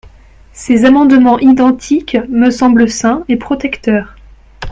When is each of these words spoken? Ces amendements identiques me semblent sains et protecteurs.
Ces 0.51 0.85
amendements 0.85 1.37
identiques 1.37 2.17
me 2.27 2.49
semblent 2.49 2.89
sains 2.89 3.23
et 3.29 3.35
protecteurs. 3.37 4.15